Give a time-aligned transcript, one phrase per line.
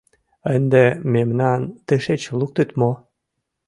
[0.55, 2.91] —Ынде мемнам тышеч луктыт мо?